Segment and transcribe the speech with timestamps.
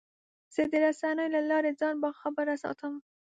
[0.53, 2.93] زه د رسنیو له لارې ځان باخبره ساتم.